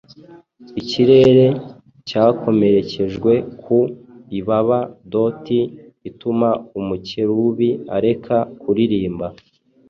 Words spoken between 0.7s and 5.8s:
Ikirere cyakomerekejwe ku ibaba Doti